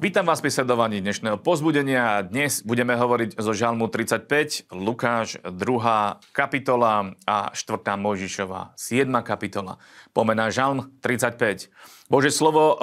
Vítam 0.00 0.24
vás 0.24 0.40
pri 0.40 0.48
sledovaní 0.48 1.04
dnešného 1.04 1.36
pozbudenia. 1.44 2.24
Dnes 2.24 2.64
budeme 2.64 2.96
hovoriť 2.96 3.36
zo 3.36 3.52
Žalmu 3.52 3.92
35, 3.92 4.72
Lukáš 4.72 5.36
2. 5.44 5.52
kapitola 6.32 7.12
a 7.28 7.52
4. 7.52 8.00
Možišova 8.00 8.72
7. 8.80 9.12
kapitola. 9.20 9.76
Pomená 10.16 10.48
Žalm 10.48 10.96
35. 11.04 11.68
Božie 12.10 12.34
slovo 12.34 12.74
eh, 12.74 12.76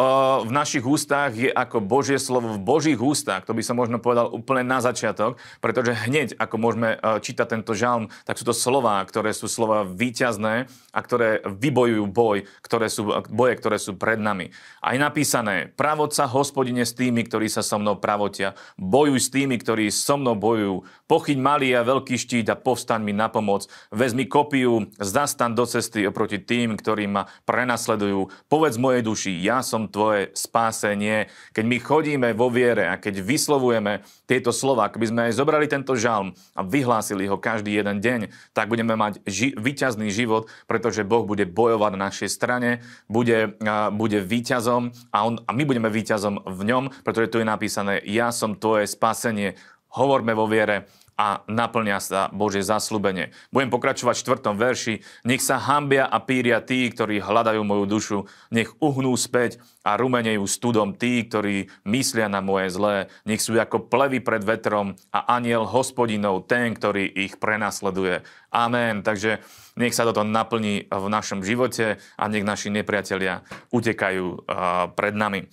v 0.47 0.51
našich 0.55 0.87
ústach 0.87 1.35
je 1.35 1.51
ako 1.51 1.83
Božie 1.83 2.15
slovo 2.15 2.55
v 2.55 2.63
Božích 2.63 2.95
ústach. 2.95 3.43
To 3.43 3.51
by 3.51 3.59
som 3.59 3.75
možno 3.75 3.99
povedal 3.99 4.31
úplne 4.31 4.63
na 4.63 4.79
začiatok, 4.79 5.35
pretože 5.59 5.91
hneď 6.07 6.39
ako 6.39 6.55
môžeme 6.55 6.95
eh, 6.95 7.19
čítať 7.19 7.59
tento 7.59 7.75
žalm, 7.75 8.07
tak 8.23 8.39
sú 8.39 8.47
to 8.47 8.55
slova, 8.55 9.03
ktoré 9.03 9.35
sú 9.35 9.51
slova 9.51 9.83
výťazné 9.83 10.71
a 10.95 10.99
ktoré 11.03 11.43
vybojujú 11.43 12.07
boj, 12.07 12.47
ktoré 12.63 12.87
sú, 12.87 13.11
boje, 13.27 13.59
ktoré 13.59 13.75
sú 13.83 13.99
pred 13.99 14.15
nami. 14.15 14.55
A 14.79 14.95
je 14.95 15.03
napísané, 15.03 15.75
pravodca 15.75 16.23
hospodine 16.23 16.87
s 16.87 16.95
tými, 16.95 17.27
ktorí 17.27 17.51
sa 17.51 17.59
so 17.59 17.75
mnou 17.75 17.99
pravotia, 17.99 18.55
bojuj 18.79 19.27
s 19.27 19.27
tými, 19.27 19.59
ktorí 19.59 19.91
so 19.91 20.15
mnou 20.15 20.39
bojujú, 20.39 20.87
pochyť 21.11 21.35
malý 21.35 21.75
a 21.75 21.83
veľký 21.83 22.15
štít 22.15 22.47
a 22.47 22.55
povstaň 22.55 23.03
mi 23.03 23.11
na 23.11 23.27
pomoc, 23.27 23.67
vezmi 23.91 24.23
kopiu, 24.23 24.87
zastan 25.03 25.51
do 25.51 25.67
cesty 25.67 26.07
oproti 26.07 26.39
tým, 26.39 26.79
ktorí 26.79 27.11
ma 27.11 27.27
prenasledujú, 27.43 28.31
povedz 28.47 28.79
mojej 28.79 29.03
duši, 29.03 29.16
duši, 29.17 29.33
ja 29.41 29.65
som 29.65 29.89
tvoje 29.89 30.29
spásenie. 30.37 31.25
Keď 31.57 31.65
my 31.65 31.77
chodíme 31.81 32.29
vo 32.37 32.53
viere 32.53 32.85
a 32.85 33.01
keď 33.01 33.25
vyslovujeme 33.25 34.05
tieto 34.29 34.53
slova, 34.53 34.93
keby 34.93 35.05
sme 35.09 35.21
aj 35.25 35.33
zobrali 35.41 35.65
tento 35.65 35.97
žalm 35.97 36.37
a 36.53 36.61
vyhlásili 36.61 37.25
ho 37.25 37.41
každý 37.41 37.73
jeden 37.73 37.97
deň, 37.97 38.29
tak 38.53 38.69
budeme 38.69 38.93
mať 38.93 39.25
ži- 39.25 39.57
vyťazný 39.57 40.13
život, 40.13 40.45
pretože 40.69 41.01
Boh 41.01 41.25
bude 41.25 41.49
bojovať 41.49 41.91
na 41.97 42.13
našej 42.13 42.29
strane, 42.29 42.85
bude, 43.09 43.57
a, 43.65 43.89
bude 43.89 44.21
víťazom 44.21 44.93
a, 45.09 45.25
on, 45.25 45.41
a 45.41 45.49
my 45.49 45.65
budeme 45.65 45.89
víťazom 45.89 46.45
v 46.45 46.61
ňom, 46.69 46.93
pretože 47.01 47.33
tu 47.33 47.41
je 47.41 47.49
napísané, 47.49 48.05
ja 48.05 48.29
som 48.29 48.53
tvoje 48.53 48.85
spásenie. 48.85 49.57
Hovorme 49.97 50.37
vo 50.37 50.45
viere 50.45 50.85
a 51.17 51.41
naplňa 51.49 51.97
sa 51.97 52.21
Božie 52.29 52.61
zaslúbenie. 52.61 53.33
Budem 53.49 53.73
pokračovať 53.73 54.15
v 54.15 54.23
štvrtom 54.23 54.55
verši. 54.55 55.01
Nech 55.25 55.41
sa 55.41 55.57
hambia 55.57 56.05
a 56.05 56.21
píria 56.21 56.61
tí, 56.61 56.85
ktorí 56.93 57.17
hľadajú 57.19 57.65
moju 57.65 57.85
dušu. 57.89 58.19
Nech 58.53 58.69
uhnú 58.77 59.17
späť 59.17 59.57
a 59.81 59.97
rumenejú 59.97 60.45
studom 60.45 60.93
tí, 60.93 61.25
ktorí 61.25 61.73
myslia 61.89 62.29
na 62.29 62.45
moje 62.45 62.69
zlé. 62.69 63.09
Nech 63.25 63.41
sú 63.41 63.57
ako 63.57 63.89
plevy 63.89 64.21
pred 64.21 64.45
vetrom 64.45 64.93
a 65.09 65.25
aniel 65.41 65.65
hospodinov, 65.65 66.45
ten, 66.45 66.77
ktorý 66.77 67.09
ich 67.09 67.41
prenasleduje. 67.41 68.21
Amen. 68.53 69.01
Takže 69.01 69.41
nech 69.73 69.97
sa 69.97 70.05
toto 70.05 70.21
naplní 70.21 70.85
v 70.85 71.05
našom 71.09 71.41
živote 71.41 71.97
a 71.97 72.23
nech 72.29 72.45
naši 72.45 72.69
nepriatelia 72.69 73.41
utekajú 73.73 74.45
pred 74.93 75.13
nami. 75.17 75.49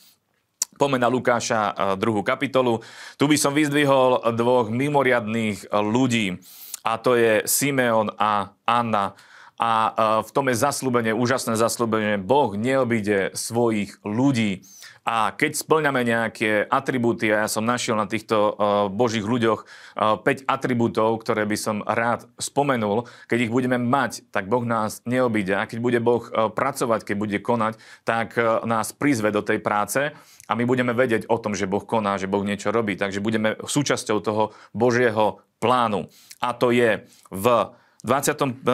Poďme 0.75 0.99
na 0.99 1.09
Lukáša, 1.11 1.61
eh, 1.71 1.75
druhú 1.97 2.27
kapitolu. 2.27 2.83
Tu 3.17 3.25
by 3.27 3.37
som 3.39 3.55
vyzdvihol 3.55 4.35
dvoch 4.35 4.69
mimoriadných 4.69 5.71
ľudí, 5.71 6.39
a 6.85 7.01
to 7.01 7.17
je 7.17 7.41
Simeon 7.49 8.13
a 8.21 8.53
Anna. 8.69 9.17
A 9.59 9.71
eh, 9.71 9.95
v 10.27 10.31
tom 10.35 10.51
je 10.51 10.57
zaslúbenie, 10.59 11.15
úžasné 11.15 11.55
zaslúbenie. 11.55 12.19
Boh 12.19 12.59
neobíde 12.59 13.31
svojich 13.39 14.03
ľudí. 14.03 14.67
A 15.05 15.37
keď 15.37 15.53
splňame 15.53 16.01
nejaké 16.01 16.65
atribúty, 16.65 17.29
a 17.29 17.45
ja 17.45 17.49
som 17.53 17.61
našiel 17.61 17.93
na 17.93 18.09
týchto 18.09 18.57
uh, 18.57 18.89
božích 18.89 19.21
ľuďoch 19.21 19.61
uh, 19.61 20.17
5 20.17 20.49
atribútov, 20.49 21.21
ktoré 21.21 21.45
by 21.45 21.61
som 21.61 21.85
rád 21.85 22.25
spomenul, 22.41 23.05
keď 23.29 23.39
ich 23.45 23.53
budeme 23.53 23.77
mať, 23.77 24.25
tak 24.33 24.49
Boh 24.49 24.65
nás 24.65 25.05
neobíde. 25.05 25.61
A 25.61 25.69
keď 25.69 25.85
bude 25.85 26.01
Boh 26.01 26.25
pracovať, 26.33 27.05
keď 27.05 27.17
bude 27.21 27.37
konať, 27.37 27.77
tak 28.09 28.33
nás 28.65 28.97
prizve 28.97 29.29
do 29.29 29.45
tej 29.45 29.61
práce 29.61 30.17
a 30.49 30.53
my 30.57 30.65
budeme 30.65 30.97
vedieť 30.97 31.29
o 31.29 31.37
tom, 31.37 31.53
že 31.53 31.69
Boh 31.69 31.85
koná, 31.85 32.17
že 32.17 32.25
Boh 32.25 32.41
niečo 32.41 32.73
robí. 32.73 32.97
Takže 32.97 33.21
budeme 33.21 33.61
súčasťou 33.61 34.25
toho 34.25 34.57
Božieho 34.73 35.45
plánu. 35.61 36.09
A 36.41 36.57
to 36.57 36.73
je 36.73 37.05
v 37.29 37.47
25. 38.05 38.69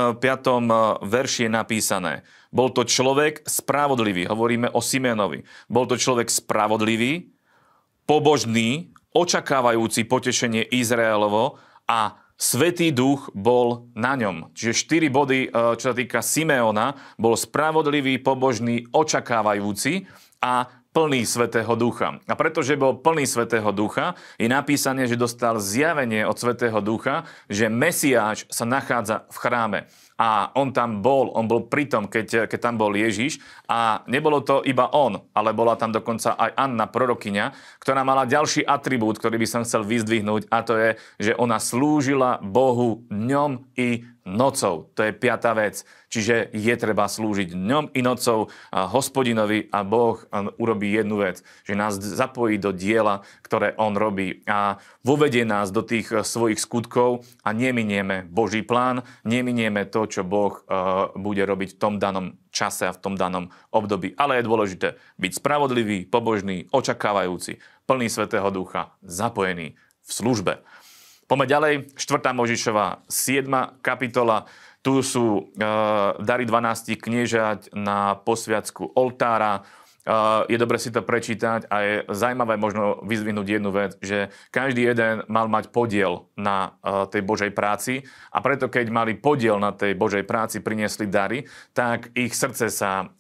verši 1.07 1.47
je 1.47 1.51
napísané, 1.51 2.27
bol 2.51 2.75
to 2.75 2.83
človek 2.83 3.47
spravodlivý, 3.47 4.27
hovoríme 4.27 4.75
o 4.75 4.83
Simenovi. 4.83 5.47
Bol 5.71 5.87
to 5.87 5.95
človek 5.95 6.27
spravodlivý, 6.27 7.31
pobožný, 8.11 8.91
očakávajúci 9.15 10.03
potešenie 10.11 10.67
Izraelovo 10.75 11.63
a 11.87 12.19
Svetý 12.41 12.89
duch 12.89 13.29
bol 13.37 13.93
na 13.93 14.17
ňom. 14.17 14.57
Čiže 14.57 14.73
štyri 14.73 15.13
body, 15.13 15.53
e, 15.53 15.77
čo 15.77 15.93
sa 15.93 15.95
týka 15.95 16.25
Simeona, 16.25 16.97
bol 17.21 17.37
spravodlivý, 17.37 18.17
pobožný, 18.17 18.89
očakávajúci 18.97 20.09
a 20.41 20.80
plný 20.91 21.23
Svetého 21.23 21.71
Ducha. 21.79 22.19
A 22.27 22.35
pretože 22.35 22.75
bol 22.75 22.99
plný 22.99 23.23
Svetého 23.23 23.71
Ducha, 23.71 24.19
je 24.37 24.51
napísané, 24.51 25.07
že 25.07 25.15
dostal 25.15 25.63
zjavenie 25.63 26.27
od 26.27 26.35
Svetého 26.35 26.83
Ducha, 26.83 27.27
že 27.47 27.71
Mesiáš 27.71 28.51
sa 28.51 28.67
nachádza 28.67 29.27
v 29.31 29.37
chráme 29.39 29.81
a 30.21 30.53
on 30.53 30.69
tam 30.69 31.01
bol, 31.01 31.33
on 31.33 31.49
bol 31.49 31.65
pritom, 31.65 32.05
keď, 32.05 32.45
keď 32.45 32.61
tam 32.61 32.77
bol 32.77 32.93
Ježiš 32.93 33.41
a 33.65 34.05
nebolo 34.05 34.45
to 34.45 34.61
iba 34.69 34.93
on, 34.93 35.17
ale 35.33 35.57
bola 35.57 35.81
tam 35.81 35.97
dokonca 35.97 36.37
aj 36.37 36.53
Anna, 36.61 36.85
prorokyňa, 36.93 37.57
ktorá 37.81 38.05
mala 38.05 38.29
ďalší 38.29 38.61
atribút, 38.61 39.17
ktorý 39.17 39.41
by 39.41 39.49
som 39.49 39.65
chcel 39.65 39.81
vyzdvihnúť 39.89 40.53
a 40.53 40.61
to 40.61 40.77
je, 40.77 40.91
že 41.17 41.33
ona 41.41 41.57
slúžila 41.57 42.37
Bohu 42.45 43.09
dňom 43.09 43.73
i 43.81 44.05
nocou. 44.25 44.91
To 44.95 45.01
je 45.03 45.13
piatá 45.17 45.55
vec. 45.57 45.83
Čiže 46.11 46.51
je 46.51 46.75
treba 46.75 47.07
slúžiť 47.07 47.55
dňom 47.55 47.95
i 47.95 48.03
nocou 48.03 48.51
a 48.75 48.91
hospodinovi 48.91 49.71
a 49.71 49.87
Boh 49.87 50.19
urobí 50.59 50.91
jednu 50.91 51.23
vec, 51.23 51.47
že 51.63 51.79
nás 51.79 51.95
zapojí 52.03 52.59
do 52.59 52.75
diela, 52.75 53.23
ktoré 53.47 53.79
on 53.79 53.95
robí 53.95 54.43
a 54.51 54.83
vovedie 55.07 55.47
nás 55.47 55.71
do 55.71 55.87
tých 55.87 56.11
e, 56.11 56.27
svojich 56.27 56.59
skutkov 56.59 57.23
a 57.47 57.55
neminieme 57.55 58.27
Boží 58.27 58.67
plán, 58.67 59.07
neminieme 59.23 59.87
to, 59.87 60.11
čo 60.11 60.27
Boh 60.27 60.59
e, 60.59 60.63
bude 61.15 61.47
robiť 61.47 61.79
v 61.79 61.81
tom 61.81 62.03
danom 62.03 62.35
čase 62.51 62.91
a 62.91 62.97
v 62.97 62.99
tom 62.99 63.15
danom 63.15 63.55
období. 63.71 64.19
Ale 64.19 64.43
je 64.43 64.49
dôležité 64.51 64.89
byť 65.23 65.33
spravodlivý, 65.39 66.11
pobožný, 66.11 66.67
očakávajúci, 66.75 67.63
plný 67.87 68.11
Svetého 68.11 68.51
Ducha, 68.51 68.99
zapojený 69.07 69.79
v 70.03 70.11
službe. 70.11 70.67
Poďme 71.31 71.47
ďalej, 71.47 71.75
4. 71.95 72.35
Možišova, 72.35 73.07
7. 73.07 73.47
kapitola. 73.87 74.51
Tu 74.83 74.99
sú 74.99 75.47
e, 75.55 75.63
dary 76.19 76.43
12 76.43 76.99
kniežať 76.99 77.71
na 77.71 78.19
posviacku 78.19 78.91
oltára, 78.99 79.63
je 80.49 80.57
dobre 80.57 80.81
si 80.81 80.89
to 80.89 81.05
prečítať 81.05 81.69
a 81.69 81.77
je 81.85 81.95
zaujímavé 82.09 82.57
možno 82.57 83.05
vyzvinúť 83.05 83.47
jednu 83.47 83.71
vec, 83.71 84.01
že 84.01 84.33
každý 84.49 84.89
jeden 84.89 85.23
mal 85.29 85.47
mať 85.47 85.69
podiel 85.71 86.31
na 86.41 86.81
tej 87.13 87.21
Božej 87.21 87.53
práci 87.53 88.09
a 88.33 88.41
preto 88.41 88.73
keď 88.73 88.89
mali 88.89 89.13
podiel 89.15 89.61
na 89.61 89.77
tej 89.77 89.93
Božej 89.93 90.25
práci, 90.25 90.65
priniesli 90.65 91.05
dary, 91.05 91.45
tak 91.77 92.13
ich 92.17 92.33
srdce 92.33 92.73
sa 92.73 93.13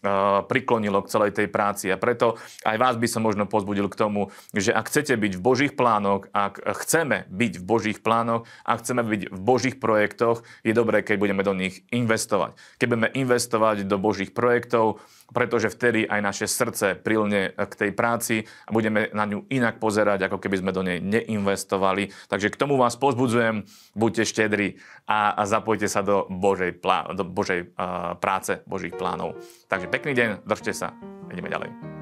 priklonilo 0.48 1.04
k 1.04 1.10
celej 1.12 1.36
tej 1.36 1.52
práci 1.52 1.92
a 1.92 2.00
preto 2.00 2.40
aj 2.64 2.76
vás 2.80 2.96
by 2.96 3.08
som 3.08 3.22
možno 3.24 3.44
pozbudil 3.44 3.92
k 3.92 3.98
tomu, 4.00 4.32
že 4.56 4.72
ak 4.72 4.88
chcete 4.88 5.14
byť 5.20 5.32
v 5.36 5.42
Božích 5.44 5.72
plánoch, 5.76 6.32
ak 6.32 6.64
chceme 6.80 7.28
byť 7.28 7.52
v 7.60 7.64
Božích 7.64 7.98
plánoch, 8.00 8.48
ak 8.64 8.80
chceme 8.80 9.04
byť 9.04 9.22
v 9.28 9.40
Božích 9.40 9.76
projektoch, 9.76 10.42
je 10.64 10.72
dobré, 10.72 11.04
keď 11.04 11.16
budeme 11.20 11.44
do 11.44 11.52
nich 11.52 11.84
investovať. 11.92 12.56
Keď 12.80 12.86
budeme 12.88 13.10
investovať 13.12 13.84
do 13.84 14.00
Božích 14.00 14.32
projektov, 14.32 15.02
pretože 15.30 15.70
vtedy 15.70 16.10
aj 16.10 16.20
naše 16.20 16.46
srdce 16.70 16.94
prilne 17.02 17.50
k 17.50 17.74
tej 17.74 17.90
práci 17.90 18.46
a 18.46 18.70
budeme 18.70 19.10
na 19.10 19.26
ňu 19.26 19.50
inak 19.50 19.82
pozerať, 19.82 20.30
ako 20.30 20.38
keby 20.38 20.62
sme 20.62 20.70
do 20.70 20.86
nej 20.86 21.02
neinvestovali. 21.02 22.14
Takže 22.30 22.54
k 22.54 22.60
tomu 22.60 22.78
vás 22.78 22.94
pozbudzujem, 22.94 23.66
buďte 23.98 24.22
štedri 24.30 24.78
a, 25.10 25.34
a 25.34 25.42
zapojte 25.50 25.90
sa 25.90 26.06
do 26.06 26.30
Božej, 26.30 26.78
plá, 26.78 27.10
do 27.10 27.26
Božej 27.26 27.74
uh, 27.74 28.14
práce, 28.22 28.62
Božích 28.70 28.94
plánov. 28.94 29.34
Takže 29.66 29.90
pekný 29.90 30.14
deň, 30.14 30.28
držte 30.46 30.70
sa, 30.70 30.94
ideme 31.34 31.50
ďalej. 31.50 31.99